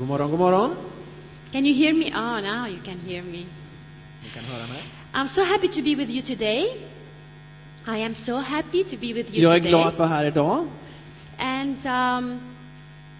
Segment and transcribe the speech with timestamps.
[0.00, 0.76] God morgon, god morgon.
[1.52, 2.06] Can you hear me?
[2.14, 3.44] Oh, now you can hear me.
[4.24, 4.82] Ni kan höra mig.
[5.12, 6.64] I'm so happy to be with you today.
[7.86, 9.70] I am so happy to be with you Jag är today.
[9.70, 10.66] glad att vara här idag.
[11.38, 12.40] And um,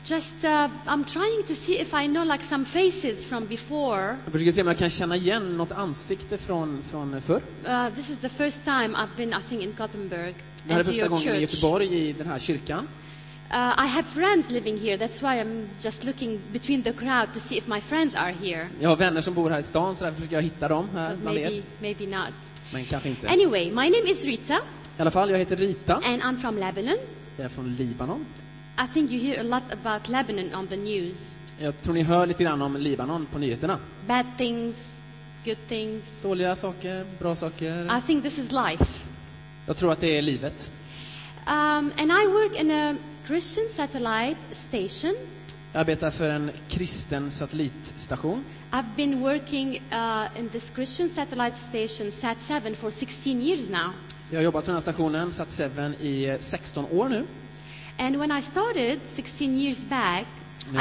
[0.05, 4.17] just, uh, I'm trying to see if I know like some faces from before.
[4.25, 7.43] Jag försöker se om jag kan känna igen något ansikte från, från förr.
[7.69, 10.35] Uh, this is the first time I've been, I think, in Gothenburg
[10.67, 11.41] Det här är första gången i church.
[11.41, 12.89] Göteborg i den här kyrkan.
[13.53, 14.97] Uh, I have friends living here.
[14.97, 18.69] That's why I'm just looking between the crowd to see if my friends are here.
[18.81, 21.11] Jag har vänner som bor här i stan så därför försöker jag hitta dem här
[21.11, 21.63] But bland maybe, er.
[21.81, 22.35] maybe not.
[22.73, 23.29] Men kanske inte.
[23.29, 24.55] Anyway, my name is Rita,
[24.99, 25.95] I alla fall, jag heter Rita.
[26.05, 26.97] and I'm from Lebanon.
[27.37, 28.27] Jag är från Libanon.
[28.79, 31.37] I think you hear a lot about Lebanon on the news.
[31.59, 33.79] Jag tror ni hör lite grann om Libanon på nyheterna.
[34.07, 34.89] Bad things,
[35.45, 36.03] good things.
[36.23, 37.99] Dåliga saker, bra saker.
[37.99, 39.05] I think this is life.
[39.67, 40.71] Jag tror att det är livet.
[41.47, 42.97] Um, and I work in a
[43.31, 45.15] Christian satellite station.
[45.73, 48.45] Jag arbetar för en kristen satellitstation.
[48.73, 53.93] I've been working uh, in this Christian satellite station, SAT7, for 16 years now.
[54.31, 57.27] Jag har jobbat på den här stationen, Sat7, i eh, 16 år nu.
[57.99, 60.27] And when I started 16 years back,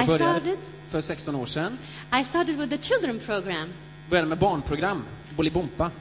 [0.02, 1.78] I started, för 16 år sedan
[2.22, 3.70] I started with the children program.
[4.10, 5.92] började med barnprogram, Bolibompa.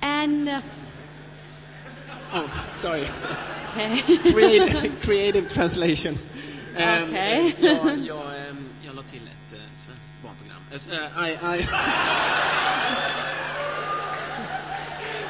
[0.00, 0.58] And, uh,
[2.34, 3.06] Oh, sorry.
[3.74, 3.96] Okay.
[4.32, 6.18] Creative, creative translation.
[6.76, 7.54] Ehm, Okej.
[7.60, 10.60] jag, jag, ehm, jag la till ett uh, svenskt barnprogram.
[10.72, 10.78] Eh,
[11.28, 11.58] I, I,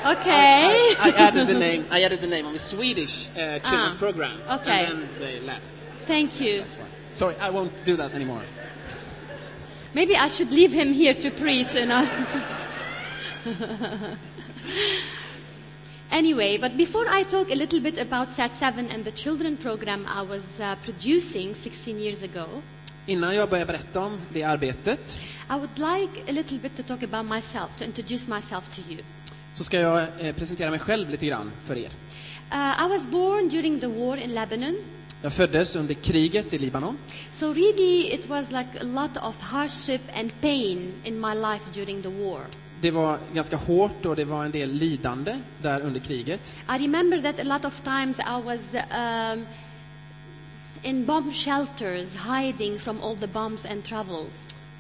[0.13, 0.65] okay.
[0.69, 1.85] I, I added the name.
[1.91, 4.87] I added the name of a Swedish uh, children's Ah, program, okay.
[4.87, 5.83] and then they left.
[6.07, 6.65] Thank you.
[7.13, 8.43] Sorry, I won't do that anymore.
[9.95, 12.07] Maybe I should leave him here to preach, you know.
[16.19, 20.23] Anyway, but before I talk a little bit about SAT7 and the children program I
[20.23, 22.47] was uh, producing 16 years ago,
[23.07, 27.03] Innan jag börjar berätta om det arbetet I would like a little bit to talk
[27.03, 29.01] about myself, to introduce myself to you.
[29.55, 31.91] så ska jag eh, presentera mig själv lite grann för er.
[32.53, 34.77] Uh, I was born during the war in Lebanon,
[35.23, 36.99] Jag föddes under kriget i Libanon.
[37.33, 42.03] so really it was like a lot of hardship and pain in my life during
[42.03, 42.41] the war.
[42.81, 46.55] Det var ganska hårt och det var en del lidande där under kriget.
[46.69, 49.47] I remember that a lot of times I was um,
[50.83, 54.33] in bomb shelters hiding from all the bombs and troubles.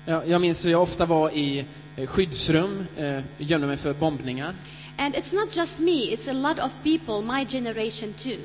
[0.04, 1.65] Jag, jag minns hur jag ofta var i
[1.97, 4.54] eh, skyddsrum, eh, gömde mig för bombningar.
[4.99, 8.38] And it's not just me, it's a lot of people, my generation too.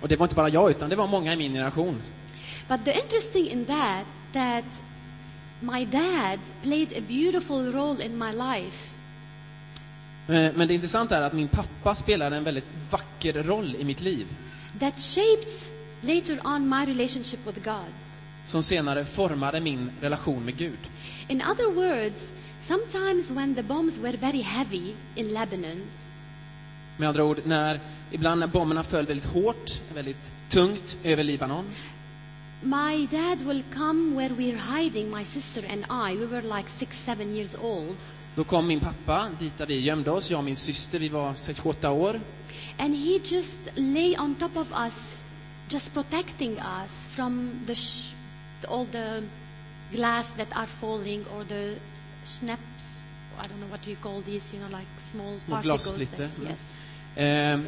[0.00, 2.02] Och det var inte bara jag, utan det var många i min generation.
[2.68, 4.64] But the interesting in that, that
[5.60, 8.90] my dad played a beautiful role in my life.
[10.28, 14.00] Eh, Men det intressanta är att min pappa spelade en väldigt vacker roll i mitt
[14.00, 14.26] liv.
[14.80, 15.52] That shaped
[16.00, 17.92] later on my relationship with God.
[18.44, 20.78] Som senare formade min relation med Gud.
[21.28, 25.82] In other words, sometimes when the bombs were very heavy in Lebanon,
[26.98, 27.80] Med andra ord, när,
[28.10, 31.64] ibland när bomberna föll väldigt hårt, väldigt tungt över Libanon.
[32.62, 36.16] My dad will come where we're hiding, my sister and I.
[36.16, 37.96] We were like six, seven years old.
[38.34, 41.32] Då kom min pappa dit där vi gömde oss, jag och min syster, vi var
[41.34, 42.20] 6-8 år.
[42.78, 45.16] And he just lay on top of us,
[45.68, 48.12] just protecting us from the, sh-
[48.68, 49.22] all the
[49.92, 51.74] glass that are falling or the
[52.24, 52.96] snaps.
[53.38, 55.86] I don't know what you call these, you know, like small Små particles.
[55.86, 56.22] glassplitter.
[56.42, 56.58] Yes,
[57.16, 57.26] Mm.
[57.54, 57.60] Eh,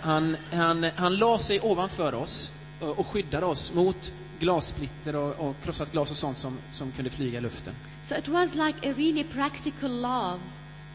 [0.00, 2.50] han, han, han la sig ovanför oss
[2.82, 7.10] och, och skyddade oss mot glassplitter och, och krossat glas och sånt som, som kunde
[7.10, 7.74] flyga i luften.
[8.04, 10.40] So it was like a really practical love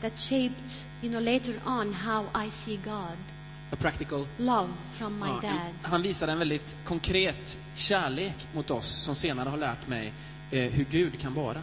[0.02, 3.18] that shaped, you know, later on how I see God.
[3.72, 5.74] A practical Love from my Ja, dad.
[5.82, 10.14] Han visade en väldigt konkret kärlek mot oss som senare har lärt mig
[10.52, 11.62] eh, hur Gud kan vara.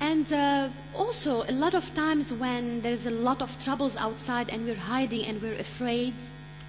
[0.00, 4.66] And uh, also, a lot of times when there's a lot of troubles outside and
[4.66, 6.14] we're hiding and we're afraid,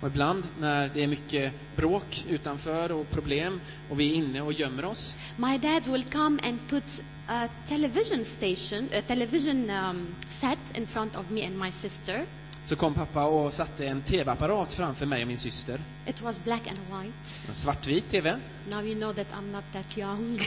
[0.02, 4.54] Och ibland när det är mycket bråk utanför och problem och vi är inne och
[4.54, 10.60] gömmer oss my dad will come and put a television station, a television um, set
[10.78, 12.26] in front of me and my sister.
[12.64, 15.80] så kom pappa och satte en tv-apparat framför mig och min syster.
[16.08, 17.14] It was black and white.
[17.48, 18.40] En svartvit tv.
[18.70, 20.40] Now you know that I'm not that young.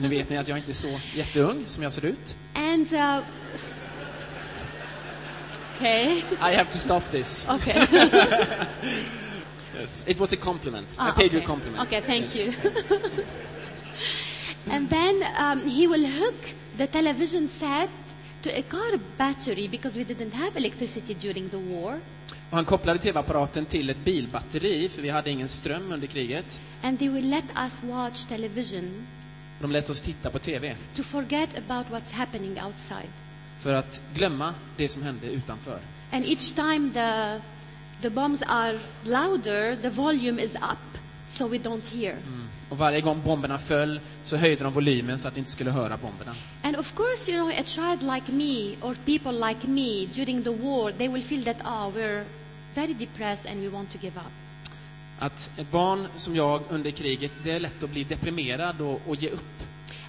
[0.00, 2.36] Nu vet ni att jag inte är så jätteung som jag ser ut.
[2.54, 3.18] and uh,
[5.76, 7.46] okay, I have to stop this.
[7.48, 7.74] okay.
[9.78, 10.04] Yes.
[10.08, 10.86] It was a compliment.
[11.00, 11.46] I Ah, paid you a okay.
[11.46, 11.82] compliment.
[11.86, 12.52] Okay, thank Yes, you.
[12.64, 12.92] yes.
[14.70, 17.90] And then um, he will hook the television set
[18.42, 22.00] to a car battery because we didn't have electricity during the war.
[22.50, 26.60] Och han kopplade tv-apparaten till ett bilbatteri, för vi hade ingen ström under kriget.
[26.82, 29.06] And they will let us watch television.
[29.60, 33.08] De lät oss titta på TV to forget about what's happening outside.
[33.64, 35.78] För att glömma det som hände utanför.
[36.12, 37.40] And each time the,
[38.02, 42.16] the bombs are louder, the volume is up, so we don't hear.
[42.68, 45.96] Och varje gång bomberna föll så höjde de volymen så att vi inte skulle höra
[45.96, 46.34] bomberna.
[46.62, 50.50] And of course, you know, a child like me or people like me during the
[50.50, 52.24] war, they will feel that, oh, we're
[52.74, 54.32] very depressed and we want to give up.
[55.18, 59.16] Att ett barn som jag under kriget, det är lätt att bli deprimerad och, och
[59.16, 59.64] ge upp.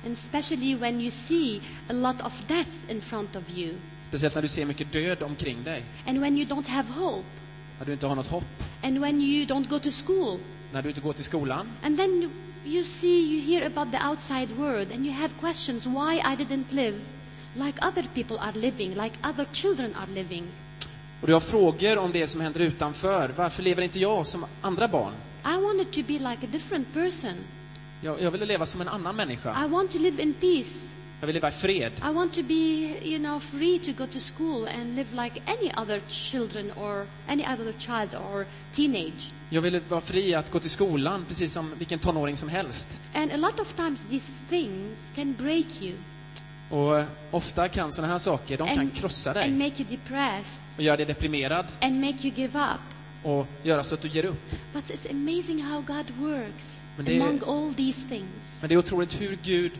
[0.05, 3.73] And especially when you see a lot of death in front of you,
[4.09, 5.83] Speciellt när du ser mycket död omkring dig.
[6.07, 7.25] and when you don't have hope,
[7.79, 8.45] När du inte har något hopp.
[8.83, 10.39] and when you don't go to school,
[10.73, 11.67] När du inte går till skolan.
[11.83, 12.31] and then
[12.65, 16.71] you see, you hear about the outside world, and you have questions why I didn't
[16.71, 16.99] live
[17.55, 20.43] like other people are living, like other children are living.
[21.21, 23.31] Och du har frågor om det som händer utanför.
[23.37, 25.13] Varför lever inte jag som andra barn?
[25.45, 27.33] I wanted to be like a different person.
[28.05, 29.65] Jag, jag ville leva som en annan människa.
[29.65, 30.91] I want to live in peace.
[31.19, 31.91] Jag vill leva i fred.
[32.11, 32.53] I want to be,
[33.03, 37.45] you know, free to go to school and live like any other children or any
[37.45, 39.31] other child or teenage.
[39.49, 42.99] Jag ville vara fri att gå till skolan, precis som vilken tonåring som helst.
[43.13, 45.93] And a lot of times these things can break you
[46.69, 49.89] Och eh, ofta kan sådana här saker, de kan and, krossa and dig make you
[49.89, 52.81] depressed och göra dig deprimerad and make you give up.
[53.23, 54.51] och göra så att du ger upp.
[54.73, 58.29] But it's amazing how God works Men det among all these things.
[58.61, 59.71] Men det är otroligt hur Gud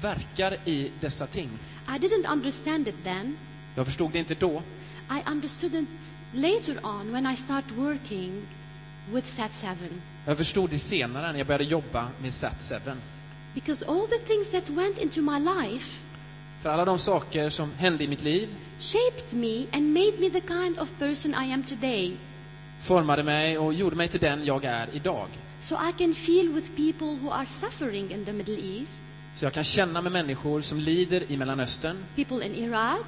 [0.00, 1.50] verkar i dessa ting.
[1.88, 3.36] I didn't understand it then.
[3.74, 4.62] Jag förstod det inte då,
[5.10, 5.88] I understood it
[6.32, 8.42] later on when I started working
[9.12, 9.76] with SAT7.
[10.26, 12.96] jag förstod det senare när jag började jobba med Sat7.
[13.54, 15.98] Because all the things that went into my life
[16.60, 18.48] För alla de saker som hände i mitt liv
[18.80, 22.16] shaped me and made me the kind of person I am today.
[22.82, 25.28] Formade mig och gjorde mig till den jag är idag.
[25.62, 28.92] So I can feel with people who are suffering in the Middle East,
[29.34, 33.06] Så jag kan känna med människor som lider i Mellanöstern, people in Iraq,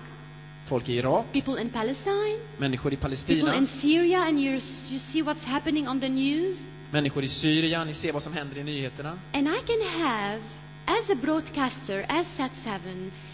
[0.66, 4.52] folk i Irak, people in Palestine, människor i people Palestina, in Syria, and you
[4.90, 6.70] you see what's happening on the news.
[6.90, 9.18] människor i Syrien, ni ser vad som händer i nyheterna.
[9.32, 10.40] And I can have,
[10.86, 12.78] as a broadcaster, as Sat7,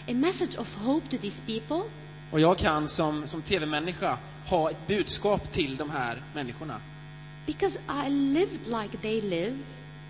[0.07, 1.89] a message of hope to these people.
[2.31, 6.81] Och jag kan som, som tv-människa ha ett budskap till de här människorna.
[7.45, 9.57] Because I lived like they live.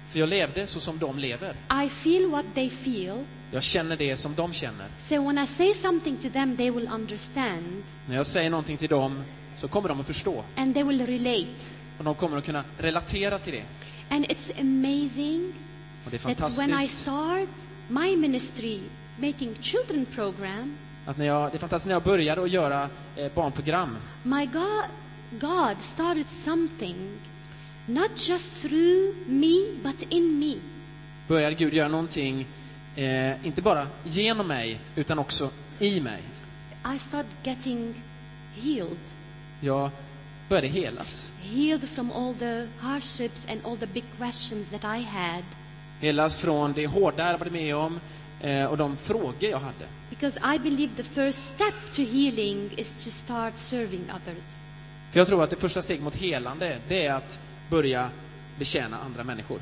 [0.09, 1.55] För jag levde så som de lever.
[1.85, 3.25] I feel what they feel.
[3.51, 4.87] Jag känner det som de känner.
[5.01, 8.89] So when I say something to them, they will understand När jag säger någonting till
[8.89, 9.23] dem
[9.57, 10.43] så kommer de att förstå.
[10.55, 11.47] and they will relate.
[11.97, 13.63] Och de kommer att kunna relatera till det.
[14.15, 15.53] And it's amazing
[16.05, 16.99] Och det är that when I fantastiskt.
[17.01, 17.49] start
[17.87, 18.79] my ministry
[19.17, 20.73] making children program,
[21.05, 23.97] Att när jag, det är fantastiskt när jag började att göra eh, barnprogram.
[24.23, 24.85] my God,
[25.31, 26.95] God started something
[27.85, 29.53] not just through me
[29.83, 30.55] but in me.
[31.27, 32.47] Började Gud göra någonting,
[32.95, 35.49] eh, inte bara genom mig, utan också
[35.79, 36.21] i mig.
[36.95, 37.93] I started getting
[38.55, 38.97] healed,
[39.59, 39.89] Jag
[40.49, 41.31] började helas.
[41.41, 45.43] healed from all the hardships and all the big questions that I had.
[45.99, 47.99] Helas från det hårda jag varit med om
[48.41, 49.87] eh, och de frågor jag hade.
[50.09, 54.45] Because I believe the first step to healing is to start serving others.
[55.11, 57.39] För jag tror att det första steget mot helande, det är att
[57.69, 58.09] börja
[58.59, 59.59] betjäna andra människor.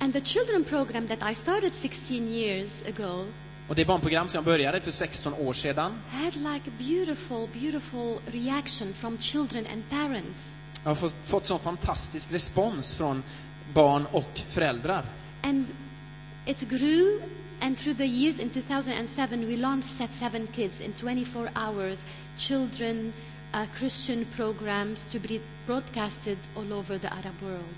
[0.00, 3.26] And the children program that I started 16 years ago
[3.68, 8.18] Och det barnprogram som jag började för 16 år sedan, had like a beautiful, beautiful
[8.26, 10.50] reaction from children and parents.
[10.82, 13.22] jag har fått, fått sån fantastisk respons från
[13.74, 15.04] barn och föräldrar.
[15.42, 15.66] And
[16.46, 17.20] it grew,
[17.62, 22.04] and through the years in 2007, we launched Set 7 Kids in 24 hours
[22.38, 23.12] children
[23.54, 27.76] uh, Christian programs to be broadcasted all over the Arab world.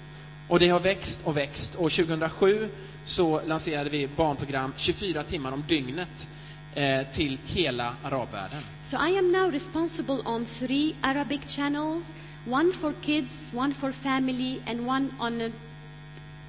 [0.48, 1.74] Och det har växt och växt.
[1.74, 2.68] Och 2007
[3.04, 6.28] så lanserade vi barnprogram 24 timmar om dygnet
[6.74, 8.62] eh, till hela arabvärlden.
[8.84, 12.04] So I am now responsible on three Arabic channels
[12.46, 15.50] one for kids, one for family, and one on, a,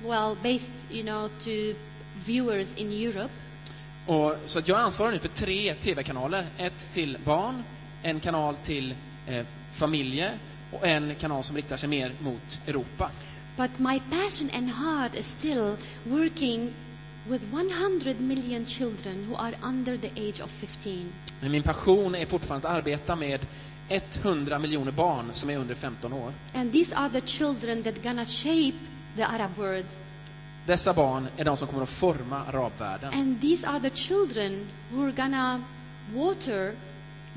[0.03, 1.75] well, based, you know, to
[2.25, 3.33] viewers in Europe.
[4.05, 6.47] Och, så att jag ansvarar nu för tre tv-kanaler.
[6.57, 7.63] Ett till barn,
[8.03, 8.95] en kanal till
[9.27, 10.37] eh, familjer
[10.71, 13.11] och en kanal som riktar sig mer mot Europa.
[13.57, 16.73] But my passion and heart is still working
[17.27, 21.13] with 100 million children who are under the age of 15.
[21.39, 23.39] Men min passion är fortfarande att arbeta med
[23.89, 26.33] 100 miljoner barn som är under 15 år.
[26.53, 28.77] And these are the children that gonna shape
[29.15, 29.85] the Arab world.
[30.65, 33.13] Dessa barn är de som kommer att forma arabvärlden.
[33.13, 35.61] And these are the children who are gonna
[36.13, 36.75] water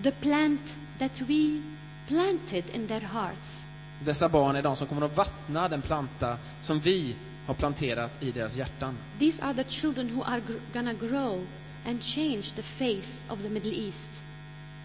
[0.03, 0.61] the plant
[0.99, 1.63] that we
[2.07, 3.63] planted in their hearts.
[4.01, 7.15] Dessa barn är de som kommer att vattna den planta som vi
[7.47, 8.97] har planterat i deras hjärtan.
[9.19, 10.43] These are the children who are
[10.73, 11.47] gonna grow
[11.87, 14.09] and change the face of the Middle East.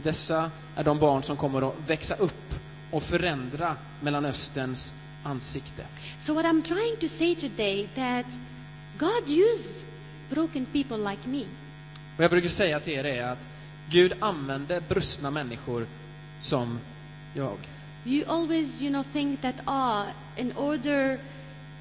[0.04, 2.56] Dessa är de barn som kommer att växa upp
[2.92, 5.86] och förändra Mellanösterns ansikte.
[6.20, 8.25] So what I'm trying to say today that
[8.98, 9.84] God uses
[10.30, 11.46] broken people like me.
[12.18, 13.39] Och jag försöker säga till er är att
[13.89, 15.88] Gud använder brustna människor
[16.42, 16.80] som
[17.34, 17.58] jag.
[18.06, 21.20] You always, you know, think that ah, in order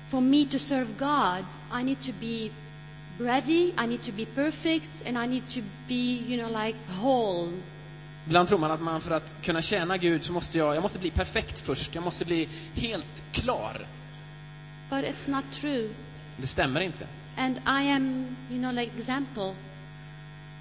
[0.09, 2.51] for me to serve God, I need to be
[3.19, 7.49] ready, I need to be perfect, and I need to be, you know, like whole.
[8.27, 10.99] Ibland tror man att man för att kunna tjäna Gud så måste jag, jag måste
[10.99, 11.95] bli perfekt först.
[11.95, 13.87] Jag måste bli helt klar.
[14.91, 15.89] But it's not true.
[16.37, 17.07] Det stämmer inte.
[17.37, 19.55] And I am, you know, like example.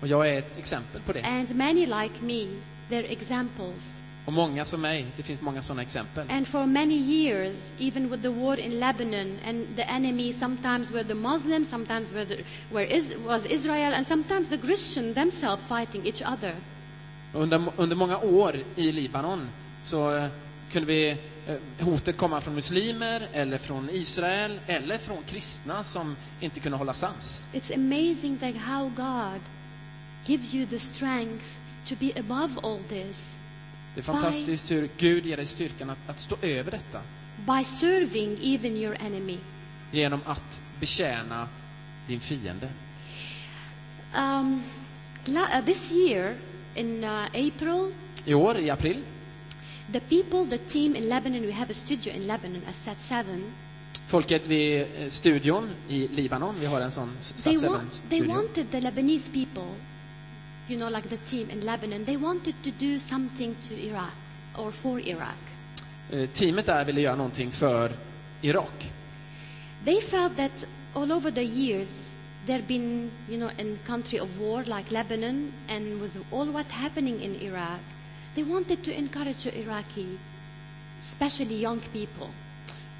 [0.02, 1.22] Och jag är ett exempel på det.
[1.22, 2.48] And many like me,
[2.90, 3.96] they're examples.
[4.26, 6.32] Och många som mig, det finns många sådana exempel.
[6.32, 11.04] And for many years, even with the war in Lebanon, and the enemy sometimes were
[11.04, 16.06] the Muslims, sometimes were, the, were is, was Israel, and sometimes the Christian themselves fighting
[16.06, 16.56] each other.
[17.34, 19.50] Under, under många år i Libanon
[19.84, 20.28] så eh,
[20.72, 21.10] kunde vi
[21.48, 26.94] eh, hotet komma från muslimer, eller från Israel, eller från kristna som inte kunde hålla
[26.94, 27.42] sams.
[27.54, 29.42] It's amazing like how God
[30.26, 31.46] gives you the strength
[31.88, 33.18] to be above all this
[33.96, 37.02] Det är fantastiskt hur Gud ger dig styrkan att, att stå över detta
[37.46, 39.38] by serving even your enemy.
[39.92, 41.48] genom att betjäna
[42.08, 42.70] din fiende.
[44.18, 44.64] Um,
[45.28, 46.36] uh, this year,
[46.76, 47.92] in uh, April,
[48.26, 48.98] I år, i april,
[49.94, 53.44] the people, the team in Lebanon, we have a studio in Lebanon, a set seven.
[54.08, 57.10] folket vid eh, studion i Libanon, vi har en sån
[57.44, 59.68] They, Sat wa- 7 they wanted the Lebanese people,
[60.68, 64.12] you know, like the team in Lebanon, they wanted to do something to Iraq
[64.58, 65.38] or for Iraq.
[66.12, 67.92] Eh, Teamet där ville göra någonting för
[68.42, 68.92] Irak.
[69.86, 71.90] They felt that all over the years,
[72.46, 76.66] there have been, you know, in country of war like Lebanon, and with all what
[76.72, 77.80] happening in Iraq,
[78.36, 80.18] they wanted to encourage the Iraqi,
[81.00, 82.28] especially young people.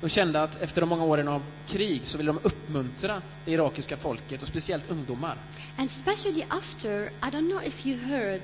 [0.02, 3.98] De kände att efter de många åren av krig så ville de uppmuntra det irakiska
[3.98, 5.38] folket och speciellt ungdomar.
[5.78, 8.42] And especially after, I don't know if you heard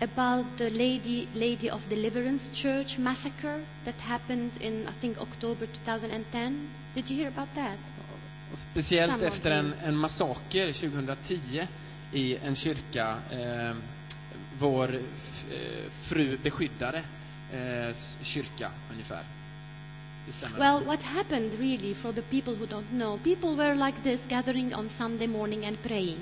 [0.00, 6.68] about the Lady, Lady of Deliverance Church massacre that happened in, I think, October 2010.
[6.94, 7.78] Did you hear about that?
[8.52, 11.66] Och speciellt efter en, en massaker 2010
[12.12, 13.76] i en kyrka, eh,
[14.58, 17.02] vår eh, fru beskyddare
[17.52, 19.22] eh, kyrka ungefär.
[20.58, 24.74] Well, what happened really for the people who don't know, people were like this gathering
[24.74, 26.18] on Sunday morning and praying.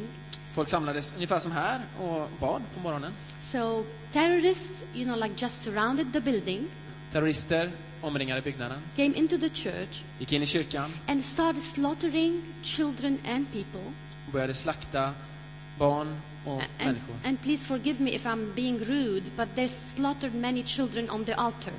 [0.55, 3.13] Folk samlades ungefär som här och bad på morgonen.
[3.41, 6.69] So terrorists, you know, like just surrounded the building,
[7.15, 7.71] Terrorister
[8.03, 13.47] omringade byggnaden, came into the church gick in i kyrkan and started slaughtering children and
[13.53, 13.81] people.
[14.27, 15.15] och började slakta
[15.79, 17.15] barn och And, människor.
[17.25, 21.33] and please forgive me if I'm being rude, but they slaughtered many children on the
[21.35, 21.73] altar.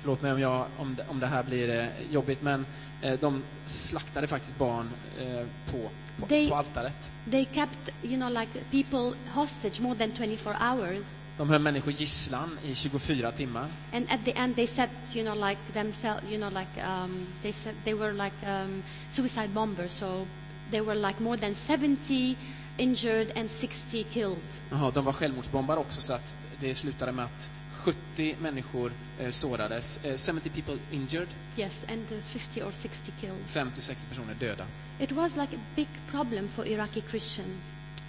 [0.00, 2.66] Förlåt mig om, jag, om, det, om det här blir eh, jobbigt, men
[3.02, 7.10] eh, de slaktade faktiskt barn eh, på, på, They- på altaret.
[7.30, 11.16] They kept, you know, like people hostage more than 24 hours.
[11.38, 13.66] De höll människor gisslan i 24 timmar.
[13.92, 17.52] And at the end, they said, you know, like themselves, you know, like um, they
[17.52, 19.92] said they were like um, suicide bombers.
[19.92, 20.26] So
[20.70, 22.36] they were like more than 70
[22.78, 24.38] injured and 60 killed.
[24.70, 30.00] Jaha, de var självmordsbombare också, så att det slutade med att 70 människor eh, sårades.
[30.04, 33.44] Eh, 70 people injured, Yes, and uh, 50 or 60 killed.
[33.46, 34.66] 50-60 personer döda.
[35.00, 37.62] It was like a big problem for Iraqi Christians.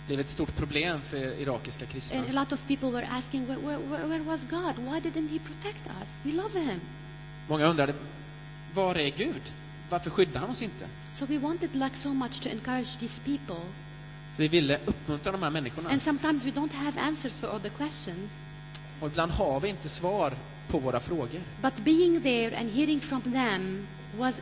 [0.10, 2.20] Är ett stort problem för irakiska kristna.
[2.20, 4.76] A lot of people were asking, where, where, where was God?
[4.78, 6.10] Why didn't He protect us?
[6.24, 6.80] We love Him.
[7.48, 7.94] Många undrade,
[8.74, 9.42] var är Gud?
[9.90, 10.88] Varför skyddar han oss inte?
[11.12, 13.66] So we wanted like so much to encourage these people.
[14.32, 15.90] Så vi ville uppmuntra de här människorna.
[15.90, 18.32] And sometimes we don't have answers for all the questions.
[19.00, 20.34] Och ibland har vi inte svar
[20.68, 21.42] på våra frågor.
[21.62, 23.88] But being there and hearing from them
[24.18, 24.36] was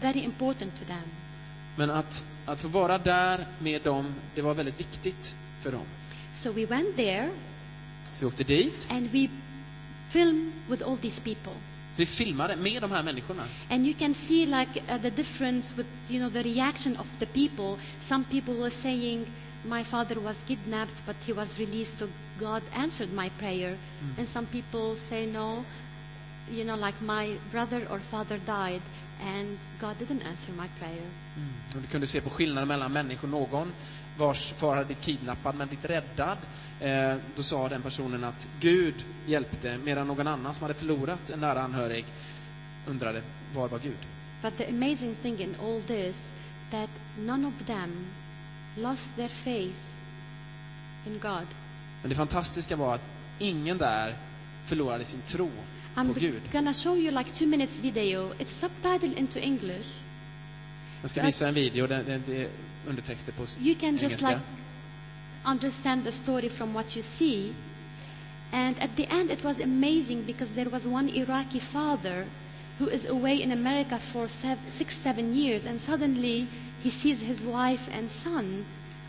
[0.00, 1.08] very important to them.
[1.76, 5.84] Men att, att få vara där med dem, det var väldigt viktigt för dem.
[6.34, 7.30] So we went there
[8.14, 9.28] Så vi åkte dit, and we
[10.10, 11.52] filmed with all these people.
[11.96, 13.42] vi filmade med de här människorna.
[13.70, 17.26] And you can see like uh, the difference with you know the reaction of the
[17.26, 17.76] people.
[18.02, 19.26] Some people were saying,
[19.64, 22.06] "My father was kidnapped, but he was released, so
[22.40, 23.76] God answered my prayer."
[24.18, 25.64] And some people say, "No,
[26.50, 28.82] you know, like my brother or father died,
[29.20, 31.06] and God didn't answer my prayer."
[31.74, 33.28] Och du kunde se på skillnaden mellan människor.
[33.28, 33.72] Någon
[34.18, 36.38] vars far hade blivit kidnappad men blivit räddad.
[36.80, 38.94] Eh, då sa den personen att Gud
[39.26, 42.04] hjälpte, medan någon annan som hade förlorat en nära anhörig
[42.86, 43.22] undrade,
[43.54, 43.98] var var Gud?
[44.42, 46.16] But the amazing thing in all this
[46.70, 48.06] that none of them
[48.76, 49.80] lost their faith
[51.06, 51.46] in God.
[52.02, 53.04] Men det fantastiska var att
[53.38, 54.16] ingen där
[54.66, 55.50] förlorade sin tro
[55.94, 56.42] på I'm Gud.
[56.52, 58.32] gonna show you like two minutes video.
[58.38, 59.88] It's subtitled into English.
[61.02, 61.88] Jag ska visa en video,
[62.86, 64.28] undertexter på You can just engelska.
[64.28, 64.40] like
[65.44, 67.52] understand the story from what you see.
[68.52, 72.26] And at the end, it was amazing because there was one Iraqi father
[72.78, 76.46] who is away in America for sev- six, seven years, and suddenly
[76.82, 78.64] he sees his wife and son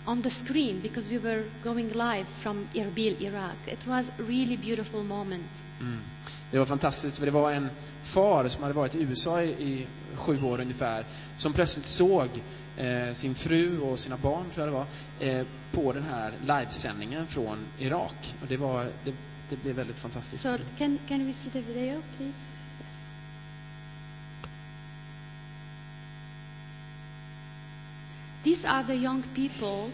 [0.07, 3.55] on the screen because we were going live from Erbil, Iraq.
[3.67, 5.45] It was a really beautiful moment.
[5.81, 5.99] Mm.
[6.53, 7.69] Det var fantastiskt, för det var en
[8.03, 11.05] far som hade varit i USA i, i sju år ungefär,
[11.37, 12.29] som plötsligt såg
[12.77, 17.27] eh, sin fru och sina barn, tror jag det var, eh, på den här livesändningen
[17.27, 18.35] från Irak.
[18.41, 19.13] Och det, var, det,
[19.49, 20.43] det blev väldigt fantastiskt.
[20.43, 22.33] So, can, can we see the video, please?
[28.43, 29.91] These are the young people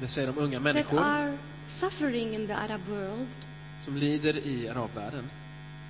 [0.00, 3.28] Det säger de unga that människor are suffering in the Arab world,
[3.78, 5.30] som lider i arabvärlden.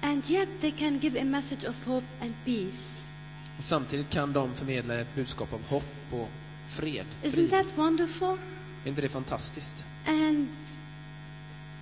[0.03, 2.89] And yet they can give a message of hope and peace.
[3.59, 6.29] Och samtidigt kan de förmedla ett budskap av hopp och
[6.67, 7.07] fred.
[7.23, 8.39] Isn't that wonderful?
[8.85, 9.87] Är inte det fantastiskt?
[10.07, 10.49] And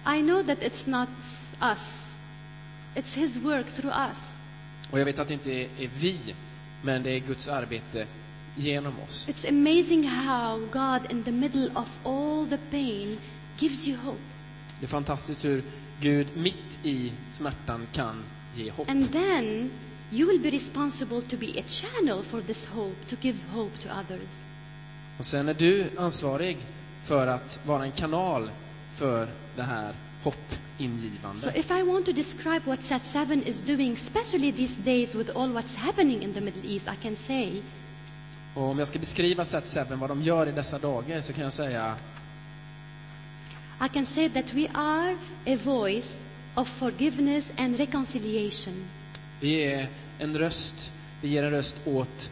[0.07, 1.09] I know that it's not
[1.63, 2.03] us,
[2.95, 4.35] it's His work through us.
[4.91, 6.35] Och jag vet att det inte är vi,
[6.83, 8.07] men det är Guds arbete
[8.57, 9.29] genom oss.
[9.29, 13.19] It's amazing how God, in the middle of all the pain,
[13.59, 14.21] gives you hope.
[14.81, 15.63] Det är fantastiskt hur
[16.01, 18.91] Gud mitt i smärtan kan ge hopp.
[18.91, 19.71] And then
[20.11, 23.89] you will be responsible to be a channel for this hope, to give hope to
[23.89, 24.43] others.
[25.19, 26.59] Och sen är du ansvarig
[27.05, 28.51] för att vara en kanal
[28.95, 31.41] för det här hoppingivande.
[31.41, 35.37] So if I want to describe what Sat 7 is doing, especially these days with
[35.37, 37.63] all what's happening in the Middle East, I can say
[38.55, 41.45] Och om jag ska beskriva Set 7, vad de gör i dessa dagar, så kan
[41.45, 41.97] jag säga
[43.83, 46.19] I can say that we are a voice
[46.55, 48.75] of forgiveness and reconciliation.
[49.41, 52.31] vi är en röst, vi ger en röst åt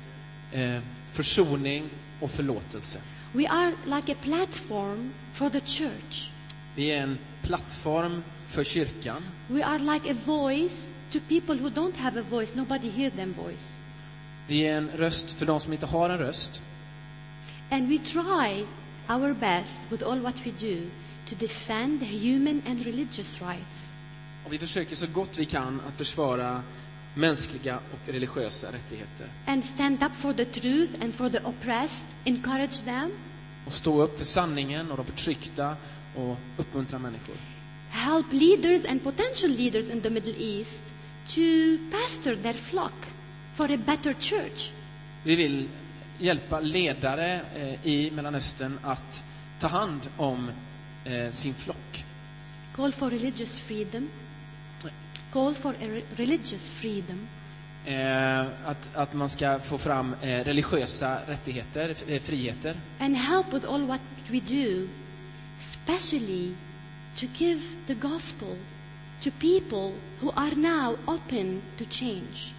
[0.53, 0.79] eh,
[1.12, 3.01] försoning och förlåtelse.
[3.33, 6.31] We are like a platform for the church.
[6.75, 9.23] Vi är en plattform för kyrkan.
[9.49, 13.33] We are like a voice to people who don't have a voice, nobody hear them
[13.33, 13.68] voice.
[14.46, 16.62] Vi är en röst för de som inte har en röst.
[17.70, 18.66] And we try
[19.09, 20.90] our best with all what we do
[21.29, 23.88] to defend human and religious rights.
[24.47, 26.62] Och vi försöker så gott vi kan att försvara
[27.14, 29.27] mänskliga och religiösa rättigheter.
[29.47, 33.11] and stand up for the truth and for the oppressed, encourage them,
[33.67, 35.77] Och stå upp för sanningen och de förtryckta
[36.17, 37.35] och uppmuntra människor.
[37.91, 40.81] help leaders and potential leaders in the Middle East
[41.27, 41.41] to
[41.91, 42.93] pastor their flock
[43.55, 44.71] for a better church.
[45.25, 45.69] Vi vill
[46.19, 49.25] hjälpa ledare eh, i Mellanöstern att
[49.61, 50.51] ta hand om
[51.05, 52.05] eh, sin flock.
[52.77, 54.09] Call for religious freedom.
[55.33, 55.75] Call for
[56.17, 57.29] religious freedom.
[57.85, 62.77] Eh, att, att man ska få fram eh, religiösa rättigheter, eh, friheter.
[62.99, 64.89] And help with all what we do,
[65.61, 66.55] especially
[67.17, 68.57] to give the gospel
[69.23, 72.55] to people who are now open to change.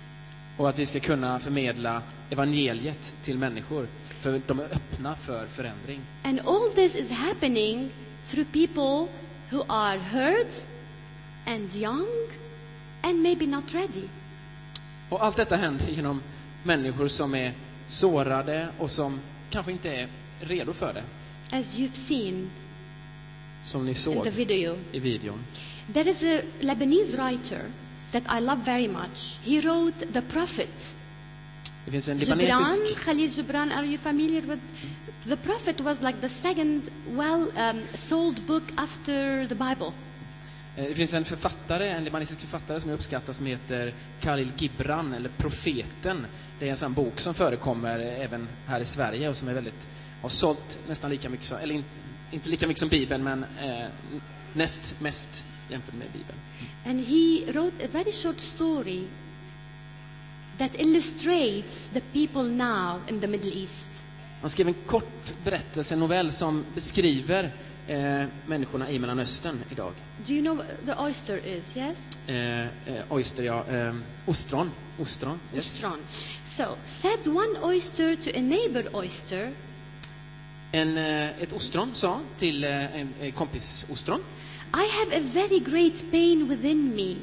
[0.57, 3.87] Och att vi ska kunna förmedla evangeliet till människor.
[4.19, 6.01] För de är öppna för förändring.
[6.23, 7.91] And all this is happening
[8.29, 9.07] through people
[9.51, 10.65] who are hurt
[11.45, 12.07] and young
[13.01, 14.09] and maybe not ready.
[15.09, 16.21] Och allt detta händer genom
[16.63, 17.53] människor som är
[17.87, 20.07] sårade och som kanske inte är
[20.39, 21.03] redo för det.
[21.57, 22.49] As you've seen
[23.63, 25.39] Som ni in the video, i videon.
[25.93, 27.61] there is a Lebanese writer
[28.11, 29.37] that I love very much.
[29.43, 30.95] He wrote The Prophet.
[31.85, 32.99] Det finns en Gibran, libanesisk...
[33.05, 34.61] Khalil Gibran, are you familiar with?
[35.27, 39.91] The Prophet was like the second well um, sold book after the Bible.
[40.77, 45.13] eh, Det finns en författare, en libanesisk författare som jag uppskattar som heter Khalil Gibran,
[45.13, 46.25] eller Profeten.
[46.59, 49.87] Det är en sån bok som förekommer även här i Sverige och som är väldigt,
[50.21, 51.89] har sålt nästan lika mycket som, eller inte,
[52.31, 53.87] inte lika mycket som Bibeln, men eh,
[54.53, 56.37] näst mest jämfört med Bibeln.
[56.85, 59.03] And he wrote a very short story
[60.59, 63.87] that illustrates the people now in the Middle East.
[64.41, 67.51] Han skrev en kort berättelse, en novell, som beskriver
[67.87, 69.93] eh, människorna i Mellanöstern idag.
[70.27, 71.75] Do you know what the oyster is?
[71.75, 71.97] Yes?
[72.27, 73.63] Eh, eh, oyster, ja.
[73.69, 73.95] Eh,
[74.25, 74.71] ostron.
[74.99, 75.39] Ostron.
[75.53, 75.65] Yes.
[75.65, 75.99] Ostron.
[76.47, 79.51] So, said one oyster to a neighbor oyster,
[80.71, 84.21] En, eh, ett ostron sa till eh, en eh, kompis ostron.
[84.73, 87.15] I have a very great pain within me.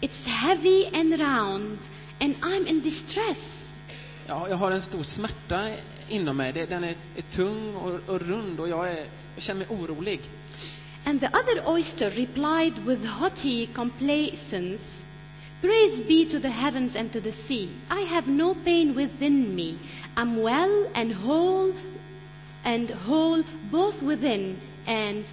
[0.00, 1.78] It's heavy and round,
[2.20, 3.72] and I'm in distress.
[4.26, 5.68] ja, jag har en stor smärta
[6.08, 6.52] inom mig.
[6.52, 10.20] Det, den är, är tung och, och rund och jag, är, jag känner mig orolig.
[11.04, 15.02] And the other oyster replied with haughty complacence,
[15.60, 17.68] Praise be to the heavens and to the sea.
[17.90, 19.78] I have no pain within me.
[20.16, 21.74] I'm well and whole
[22.64, 24.56] and whole both within
[24.86, 25.24] and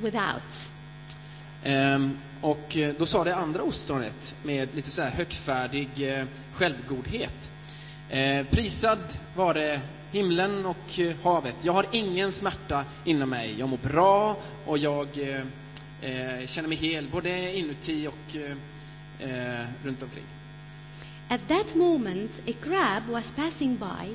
[0.00, 0.42] without.
[1.64, 7.50] Ehm, och eh, då sa det andra ostronet med lite så här högfärdig eh, självgodhet.
[8.10, 8.98] Eh, prisad
[9.36, 9.80] var det
[10.12, 11.56] himlen och havet.
[11.62, 13.54] Jag har ingen smärta inom mig.
[13.58, 15.08] Jag mår bra och jag
[16.46, 18.36] känner mig hel, både inuti och
[19.84, 20.24] runt omkring.
[21.28, 24.14] At that moment, a crab was passing by,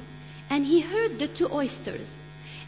[0.50, 2.22] and he heard the two oysters.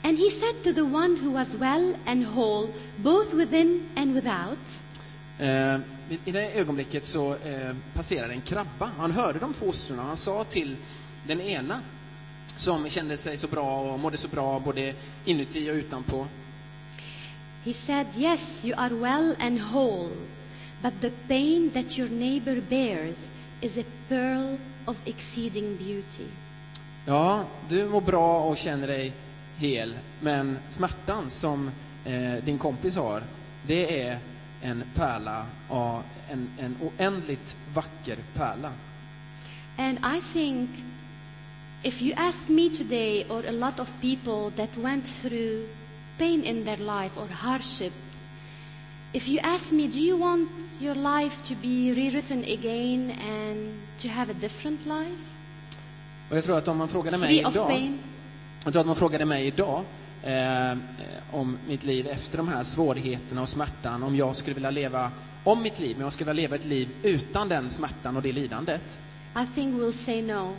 [0.04, 4.58] And he said to the one who was well and whole, both within and without,
[5.40, 5.76] Eh,
[6.26, 8.92] i- det ögonblicket så eh, passerade en krabba.
[8.98, 10.76] Han hörde de två ostronen och han sa till
[11.28, 11.82] den ena
[12.58, 14.94] som kände sig så bra och mådde så bra både
[15.26, 16.28] inuti och utanpå.
[17.66, 20.10] He said, Yes, you are well and whole,
[20.82, 23.16] but the pain that your neighbor bears
[23.62, 26.26] is a pearl of exceeding beauty.
[27.06, 29.14] Ja, du mår bra och känner dig
[29.58, 31.72] hel, men smärtan som
[32.06, 33.24] eh, din kompis har,
[33.68, 34.18] det är
[34.64, 35.46] en pärla,
[36.30, 38.72] en, en oändligt vacker pärla.
[39.78, 40.70] And I think
[41.84, 45.68] if you ask me today, or a lot of people that went through
[46.18, 47.94] pain in their life or hardship,
[49.14, 50.50] if you ask me, do you want
[50.80, 55.30] your life to be rewritten again and to have a different life?
[56.30, 57.92] Och jag tror att om man frågade mig Free idag,
[58.64, 59.84] jag tror att man frågade mig idag
[60.24, 60.78] eh,
[61.32, 65.12] om mitt liv efter de här svårigheterna och smärtan, om jag skulle vilja leva
[65.44, 68.32] om mitt liv, men jag skulle vilja leva ett liv utan den smärtan och det
[68.32, 69.00] lidandet,
[69.36, 70.56] I think we'll say no,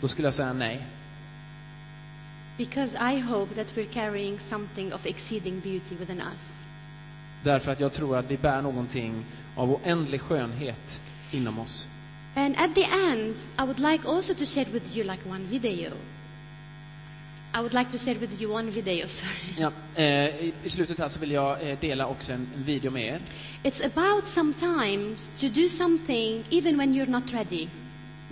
[0.00, 0.86] då skulle jag säga nej.
[2.58, 6.54] because I hope that we're carrying something of exceeding beauty within us.
[7.44, 9.24] Därför att jag tror att vi bär någonting
[9.56, 11.88] av oändlig skönhet inom oss.
[12.34, 15.90] And at the end, I would like also to share with you like one video.
[17.54, 19.06] I would like to share with you one video.
[19.58, 23.04] Ja, eh, i, slutet här så vill jag eh, dela också en, en video med
[23.04, 23.20] er.
[23.62, 27.68] It's about sometimes to do something even when you're not ready.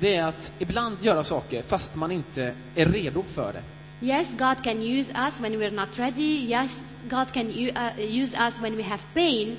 [0.01, 3.63] Det är att ibland göra saker fast man inte är redo för det.
[4.07, 6.47] Yes, God can use us when we're not ready.
[6.51, 6.71] Yes,
[7.09, 9.57] God can uh, use us when we have pain.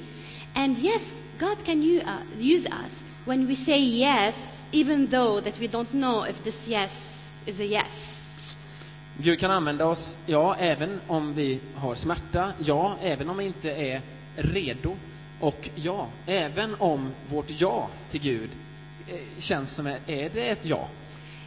[0.54, 1.04] And yes,
[1.40, 2.92] God can uh, use us
[3.26, 4.36] when we say yes,
[4.72, 8.17] even though that we don't know if this yes is a yes.
[9.20, 13.72] Gud kan använda oss, ja, även om vi har smärta, ja, även om vi inte
[13.72, 14.02] är
[14.36, 14.96] redo,
[15.40, 18.50] och ja, även om vårt ja till Gud
[19.08, 20.90] eh, känns som, är det ett ja?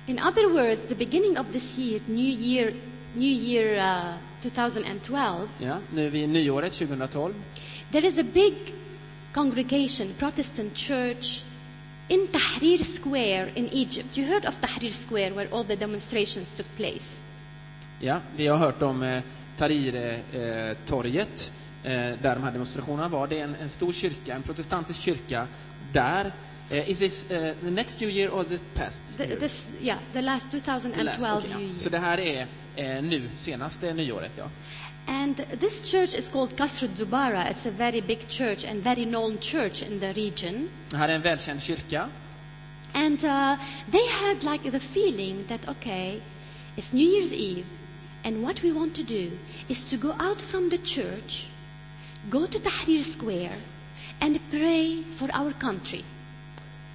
[0.07, 2.73] In other words, the beginning of this year, New Year,
[3.15, 7.35] New Year uh, 2012, Ja, nu är vi i nyåret 2012.
[7.93, 8.55] there is a big
[9.35, 11.43] congregation, Protestant church,
[12.09, 14.19] in Tahrir Square in Egypt.
[14.19, 17.21] You heard of Tahrir Square where all the demonstrations took place.
[18.03, 19.23] Ja, vi har hört om eh,
[19.57, 21.53] Tahrir-torget,
[21.85, 23.27] eh, där de här demonstrationerna var.
[23.29, 25.47] Det är en, en stor kyrka, en protestantisk kyrka,
[25.93, 26.33] där
[26.71, 29.41] eh, Is this eh, the next new year or the past The, year?
[29.41, 31.63] this, yeah, the last The 2012 last, okej, New.
[31.69, 31.77] Year.
[31.77, 34.45] Så det här är eh, nu, senaste nyåret, ja.
[35.07, 37.45] And this church is called Kasr Dubara.
[37.49, 40.69] It's a very big church and very known church in the region.
[40.91, 42.09] Det här är en välkänd kyrka.
[42.95, 43.57] And uh,
[43.91, 46.21] they had like the feeling that, okay,
[46.77, 47.65] it's New Year's Eve,
[48.25, 49.31] and what we want to do
[49.69, 51.49] is to go out from the church,
[52.31, 53.57] go to Tahrir Square,
[54.21, 56.05] and pray for our country.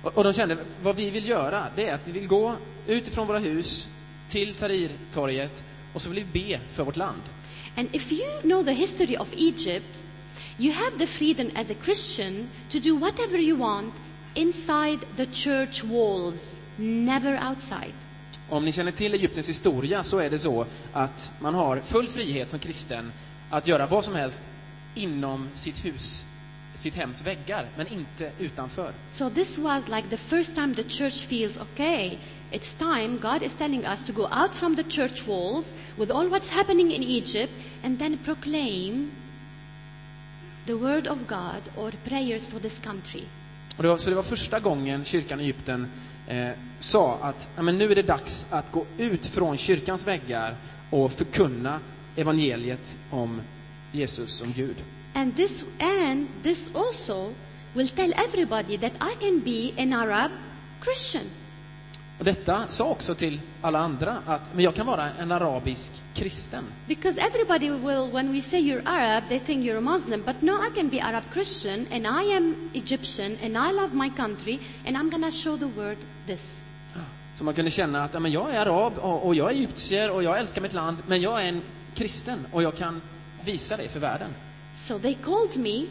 [0.03, 2.55] Och, och de kände, vad vi vill göra, det är att vi vill gå
[2.88, 3.89] utifrån våra hus
[4.29, 7.21] till Tahrirtorget och så vill vi be för vårt land.
[7.77, 10.05] And if you know the history of Egypt,
[10.57, 13.93] you have the freedom as a Christian to do whatever you want
[14.35, 17.93] inside the church walls, never outside.
[18.49, 22.51] Om ni känner till Egyptens historia så är det så att man har full frihet
[22.51, 23.12] som kristen
[23.49, 24.41] att göra vad som helst
[24.95, 26.25] inom sitt hus,
[26.73, 28.91] sitt hems väggar, men inte utanför.
[29.12, 32.17] So this was like the first time the church feels okay.
[32.51, 35.65] It's time God is telling us to go out from the church walls
[35.97, 37.53] with all what's happening in Egypt
[37.84, 39.12] and then proclaim
[40.65, 43.23] the word of God or prayers for this country.
[43.77, 45.88] Och det var, så det var första gången kyrkan i Egypten
[46.27, 50.55] eh, sa att ja, men nu är det dags att gå ut från kyrkans väggar
[50.89, 51.79] och förkunna
[52.15, 53.41] evangeliet om
[53.91, 54.75] Jesus som Gud.
[55.13, 57.33] And this and this also
[57.73, 60.31] will tell everybody that I can be an Arab
[60.83, 61.23] Christian.
[62.19, 66.63] Och detta sa också till alla andra att men jag kan vara en arabisk kristen.
[66.88, 70.23] Because everybody will, when we say you're Arab, they think you're a Muslim.
[70.25, 74.10] But no, I can be Arab Christian, and I am Egyptian, and I love my
[74.10, 75.97] country, and I'm gonna show the world
[76.28, 76.41] this.
[77.36, 80.12] Så man kunde känna att ja, men jag är arab och, och jag är egyptier
[80.12, 81.62] och jag älskar mitt land, men jag är en
[81.95, 83.01] kristen och jag kan
[83.45, 84.30] visa det för världen.
[84.75, 85.86] So they called me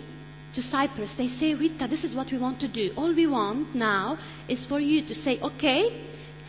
[0.55, 1.13] to Cyprus.
[1.15, 2.91] They say, Rita, this is what we want to do.
[2.97, 4.17] All we want now
[4.49, 5.83] is for you to say, okay,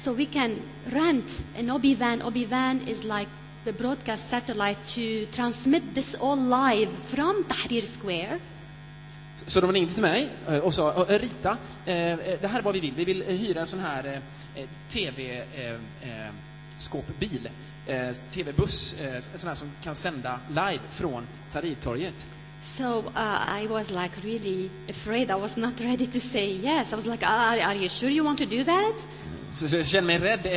[0.01, 2.21] so we can rent an Obi-Wan.
[2.21, 3.27] Obi-Wan is like
[3.65, 8.39] the broadcast satellite to transmit this all live from Tahrir Square.
[9.45, 12.63] Så de ringde till mig eh, och sa, "Eh, Rita, eh, eh, det här är
[12.63, 12.93] vad vi vill.
[12.95, 14.21] Vi vill hyra en sån här
[14.89, 17.49] TV-skåpbil,
[18.31, 18.95] TV-buss,
[19.33, 22.27] en sån här som kan sända live från Tahrirtorget.
[22.63, 25.29] So uh, I was like really afraid.
[25.29, 26.93] I was not ready to say yes.
[26.93, 28.95] I was like, are, are you sure you want to do that?
[29.55, 30.45] Så, så jag kände mig rädd.
[30.45, 30.51] Eh,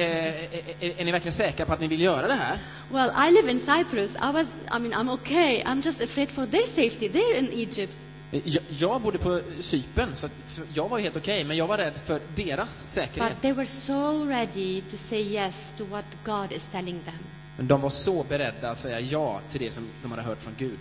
[0.85, 2.59] är, är ni verkligen säkra på att ni vill göra det här?
[2.93, 4.15] Well, I live in Cyprus.
[4.17, 5.63] I was, I mean, I'm okay.
[5.63, 7.09] I'm just afraid for their safety.
[7.09, 7.93] They're in Egypt.
[8.33, 10.29] Eh, Jag, jag bodde på Cypern, så
[10.75, 13.33] jag var helt okej, men jag var rädd för deras säkerhet.
[13.33, 17.19] But they were so ready to say yes to what God is telling them.
[17.57, 20.55] Men de var så beredda att säga ja till det som de hade hört från
[20.59, 20.79] Gud.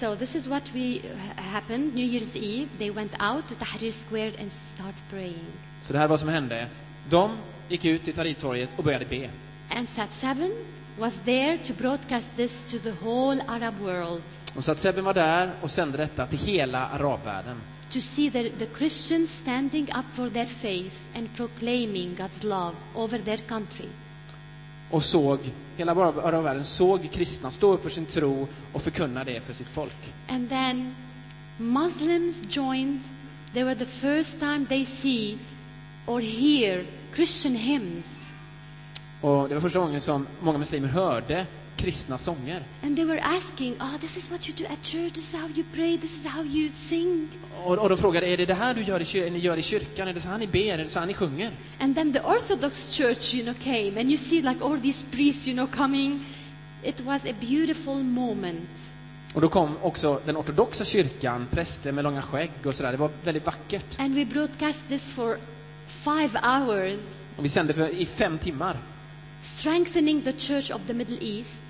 [0.00, 0.98] So this is what we
[1.36, 1.94] ha- happened.
[1.94, 5.44] New Year's Eve, they went out to Tahrir Square and start praying.
[5.80, 6.66] Så det här var vad som hände.
[7.10, 7.36] De
[7.68, 9.30] gick ut till Tahrirtorget och började be.
[9.70, 10.52] And Sat 7
[10.98, 14.22] was there to broadcast this to the whole Arab world.
[14.56, 17.56] Och Sebben var där och sände detta till hela arabvärlden.
[17.90, 23.18] To see the, the Christians standing up for their faith and proclaiming God's love over
[23.18, 23.86] their country.
[24.90, 25.38] Och såg,
[25.76, 29.66] hela arab- arabvärlden såg kristna stå upp för sin tro och förkunna det för sitt
[29.68, 30.14] folk.
[30.28, 30.94] And then
[31.58, 33.00] Muslims joined.
[33.54, 35.38] They were the first time they see
[36.06, 36.84] or hear
[37.18, 38.30] Christian hymns.
[39.20, 42.62] Och det var första gången som många muslimer hörde kristna sånger.
[42.82, 45.48] And they were asking, oh, this is what you do at church, this is how
[45.48, 47.28] you pray, this is how you sing.
[47.64, 50.08] Och, och de frågade, är det det här du gör i, ni gör i kyrkan?
[50.08, 50.72] Är det så här ni ber?
[50.72, 51.50] Är det så här ni sjunger?
[51.80, 55.48] And then the Orthodox Church, you know, came, and you see like all these priests,
[55.48, 56.24] you know, coming.
[56.82, 58.70] It was a beautiful moment.
[59.34, 62.92] Och då kom också den ortodoxa kyrkan, präster med långa skägg och sådär.
[62.92, 63.98] Det var väldigt vackert.
[63.98, 65.38] And we broadcast this for
[65.88, 67.00] five hours,
[67.36, 68.76] Och vi sände för, i fem timmar.
[69.42, 71.60] strengthening the church of the Middle East.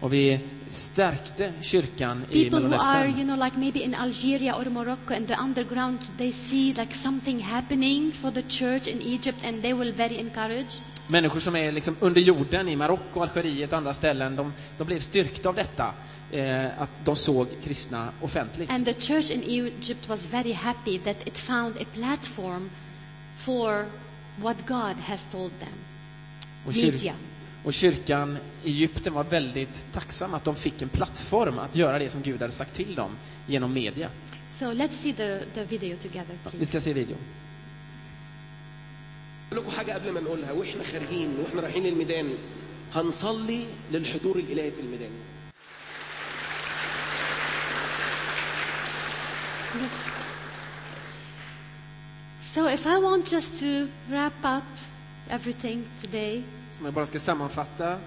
[0.00, 3.18] Och vi stärkte kyrkan i People who are, Mellanöstern.
[3.18, 7.40] you know, like maybe in Algeria or Morocco in the underground, they see like something
[7.40, 10.82] happening for the church in Egypt and they will very encouraged.
[11.08, 14.98] Människor som är liksom under jorden i Marocko, Algeriet och andra ställen, de, de blev
[14.98, 15.94] styrkta av detta.
[16.32, 18.70] Eh, att de såg kristna offentligt.
[18.70, 22.70] And the church in Egypt was very happy that it found a platform
[23.39, 23.85] for
[24.41, 25.73] what God has told them.
[26.65, 27.13] Och, kyr, Media.
[27.63, 32.09] och kyrkan i Egypten var väldigt tacksam att de fick en plattform att göra det
[32.09, 33.11] som Gud hade sagt till dem
[33.47, 34.09] genom media.
[34.51, 36.65] So let's see the, the video together, Vi please.
[36.65, 37.17] ska se videon.
[39.51, 42.33] أقول لكم حاجة قبل ما نقولها وإحنا خارجين وإحنا رايحين الميدان
[42.93, 45.11] هنصلي للحضور الإلهي في الميدان
[52.54, 54.64] So if I want just to wrap up
[55.28, 57.98] everything today, Som jag bara ska sammanfatta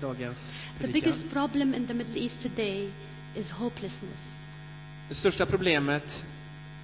[0.00, 0.92] dagens the predikan.
[0.92, 2.90] biggest problem in the Middle East today
[3.36, 4.18] is hopelessness.
[5.08, 6.24] Det största problemet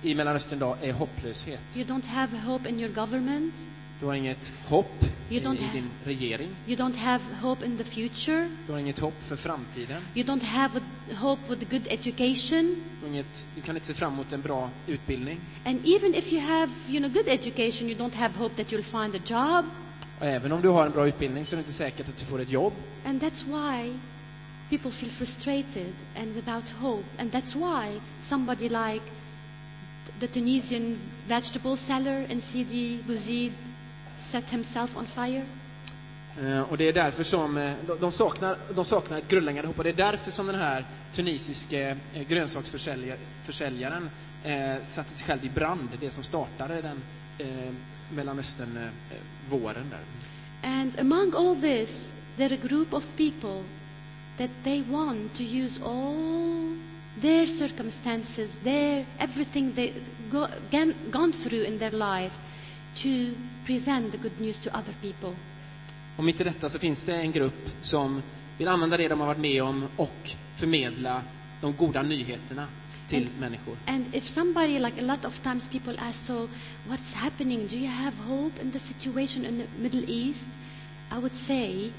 [0.02, 1.76] i Mellanöstern idag är hopplöshet.
[1.76, 3.54] You don't have hope in your government.
[4.00, 5.40] Du har inget hopp i, i
[5.72, 6.50] din regering.
[6.68, 8.48] You don't have hope in the future.
[8.66, 10.02] Du har inget hopp för framtiden.
[10.16, 12.76] You don't have a hope with good education.
[13.02, 15.40] Du, inget, du kan inte se fram emot en bra utbildning.
[15.64, 19.02] And even if you have, you know, good education, you don't have hope that you'll
[19.02, 19.64] find a job.
[20.20, 22.24] Och även om du har en bra utbildning så är det inte säkert att du
[22.24, 22.72] får ett jobb.
[23.04, 23.92] And that's why
[24.70, 27.04] people feel frustrated and without hope.
[27.18, 29.04] And that's why somebody like
[30.20, 33.52] the Tunisian vegetable seller in Sidi Bouzid
[34.30, 35.44] set himself on fire.
[36.42, 39.78] Eh, Och det är därför som eh, de- saknar, de saknar ett grundläggande hopp.
[39.78, 44.10] Och det är därför som den här tunisiske eh, grönsaksförsäljaren
[44.44, 45.88] eh, satte sig själv i brand.
[46.00, 47.02] Det som startade den
[47.38, 47.72] eh,
[48.14, 50.00] Mellanöstern-våren där.
[50.62, 53.62] And among all this, there are a group of people
[54.38, 56.76] that they want to use all
[57.20, 59.92] their circumstances, their everything they
[60.30, 60.46] go,
[61.10, 62.34] gone through in their life
[62.96, 63.34] to
[63.70, 65.37] present the good news to other people.
[66.16, 68.22] Och mitt i detta så finns det en grupp som
[68.59, 71.22] vill använda det de har varit med om och förmedla
[71.61, 72.66] de goda nyheterna
[73.09, 73.40] till Mm.
[73.40, 73.76] människor.
[73.87, 76.48] And if somebody, like a lot of times people ask, so
[76.88, 77.66] what's happening?
[77.66, 80.46] Do you have hope in the situation in the Middle East?
[81.12, 81.90] I would say,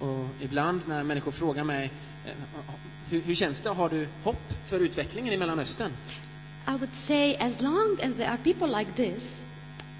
[0.00, 1.90] Och ibland när människor frågar mig
[2.26, 2.32] eh,
[3.10, 3.70] hur, hur känns det?
[3.70, 5.90] Har du hopp för utvecklingen i Mellanöstern?
[6.68, 9.22] I would say, as long as there are people like this,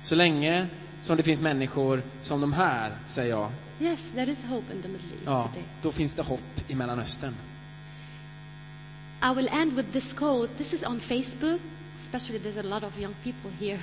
[0.02, 0.66] Så länge
[1.00, 4.88] som det finns människor som de här, säger jag, yes, there is hope in the
[4.88, 5.64] Middle East ja, today.
[5.82, 7.34] då finns det hopp i Mellanöstern.
[9.22, 10.54] I will end with this quote.
[10.58, 11.61] This is on Facebook,
[12.00, 13.80] especially there's a lot of young people here.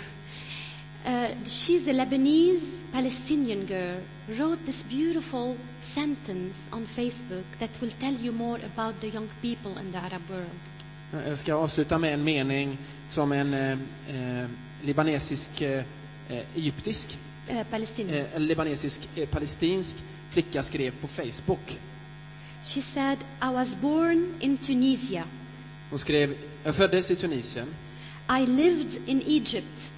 [1.06, 8.14] Uh, she's a Lebanese Palestinian girl, wrote this beautiful sentence on Facebook that will tell
[8.14, 11.26] you more about the young people in the Arab world.
[11.28, 12.78] Jag ska avsluta med en mening
[13.10, 14.50] som en eh, eh,
[14.84, 15.84] libanesisk, eh,
[16.30, 19.98] eh, egyptisk, eh, en libanesisk, eh, palestinsk
[20.30, 21.78] flicka skrev på Facebook.
[22.66, 25.24] She said, I was born in Tunisia.
[25.90, 27.68] Hon skrev, jag föddes i Tunisien.
[28.30, 29.92] I lived in Egypt.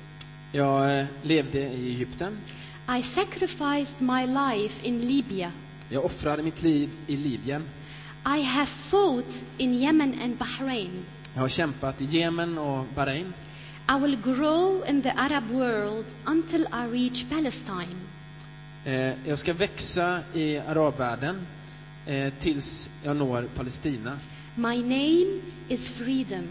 [0.51, 2.37] Jag eh, levde i Egypten.
[2.99, 5.51] I sacrificed my life in Libya.
[5.89, 7.63] Jag offrade mitt liv i Libyen.
[8.25, 11.05] I have fought in Yemen and Bahrain.
[11.33, 13.33] Jag har kämpat i Jemen och Bahrain.
[13.89, 17.95] I will grow in the Arab world until I reach Palestine.
[18.85, 21.47] Eh, jag ska växa i arabvärlden
[22.05, 24.19] eh, tills jag når Palestina.
[24.55, 26.47] My name is freedom,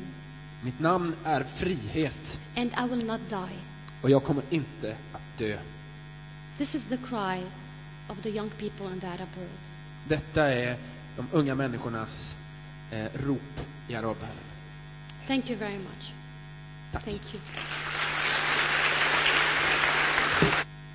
[0.63, 3.57] Mitt namn är frihet and I will not die.
[4.03, 5.59] och jag kommer inte att dö.
[6.59, 7.43] This is the cry
[8.09, 9.59] of the young people in the Arab world.
[10.09, 10.77] Detta är
[11.17, 12.37] de unga människornas
[12.91, 14.45] eh, rop i arabvärlden.
[15.27, 16.16] Thank you very much.
[17.03, 17.41] Thank you.